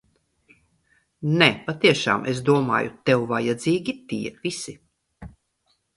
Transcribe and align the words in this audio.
Nē, 1.41 1.49
patiešām, 1.67 2.25
es 2.33 2.41
domāju, 2.49 2.95
tev 3.11 3.29
vajadzīgi 3.35 3.99
tie 4.13 4.37
visi! 4.47 4.75